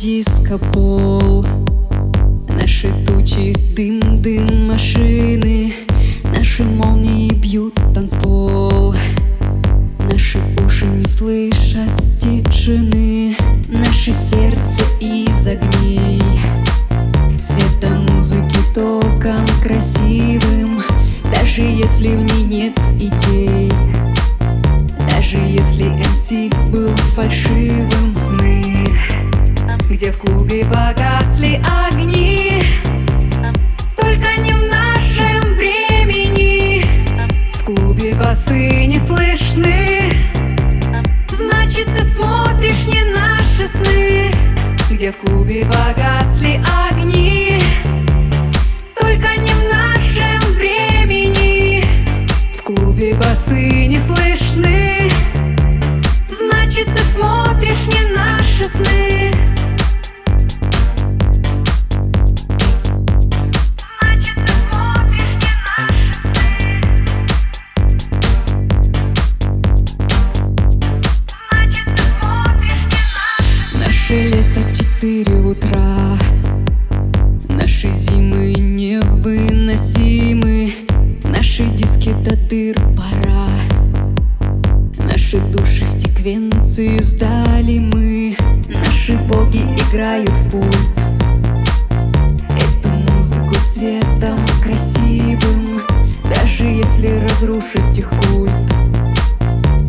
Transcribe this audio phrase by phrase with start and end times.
[0.00, 1.44] диско-пол.
[2.48, 5.74] Наши тучи, дым, дым машины.
[6.24, 8.94] Наши молнии бьют танцпол.
[9.98, 13.36] Наши уши не слышат тишины.
[13.68, 16.22] Наше сердце из огней.
[17.38, 20.80] Цвета музыки током красивым.
[21.30, 23.70] Даже если в ней нет идей.
[24.98, 28.89] Даже если МС был фальшивым Сны
[29.90, 32.62] где в клубе погасли огни.
[33.96, 36.84] Только не в нашем времени.
[37.54, 40.12] В клубе басы не слышны.
[41.28, 44.30] Значит ты смотришь не наши сны.
[44.90, 47.39] Где в клубе погасли огни
[86.30, 88.36] секвенцию сдали мы.
[88.68, 90.90] Наши боги играют в пульт.
[92.50, 95.80] Эту музыку светом красивым
[96.24, 98.52] Даже если разрушить их культ.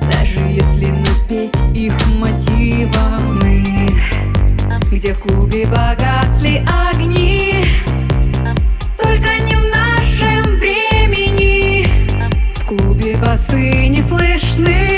[0.00, 3.90] Даже если напеть их мотивом Сны
[4.90, 6.62] где в клубе погасли
[6.92, 7.64] огни.
[8.98, 11.86] Только не в нашем времени.
[12.54, 14.91] В клубе басы не слышны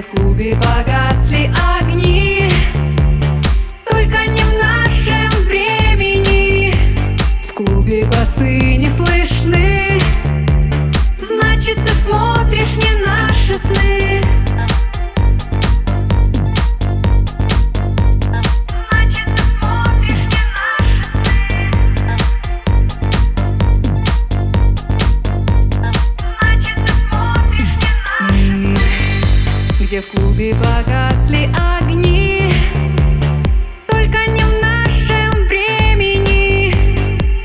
[0.00, 2.50] в клубе погасли огни.
[3.84, 6.74] Только не в нашем времени.
[7.46, 10.00] В клубе басы не слышны.
[11.18, 12.99] Значит ты смотришь не
[30.40, 32.50] клубе погасли огни
[33.86, 36.72] Только не в нашем времени.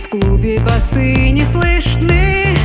[0.01, 2.56] В клубе басы не слышны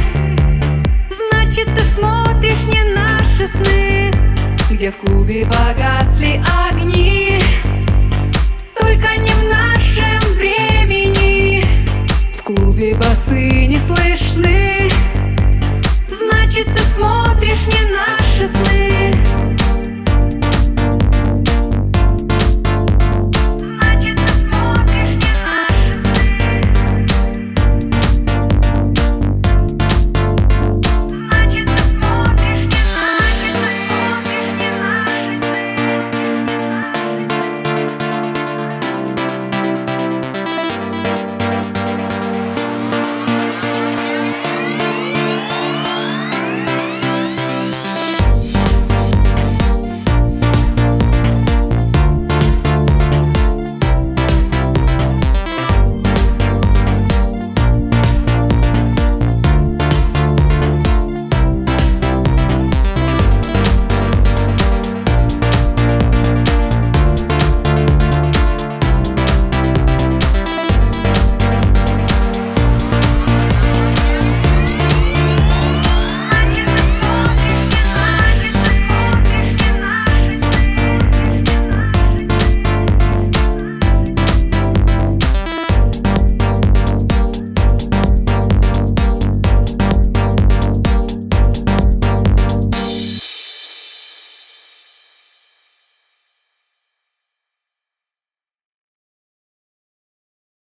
[1.10, 4.12] Значит ты смотришь не наши сны.
[4.70, 7.40] Где в клубе погасли огни
[8.78, 11.64] Только не в нашем времени.
[12.38, 14.92] В клубе басы не слышны
[16.08, 18.19] Значит ты смотришь не наши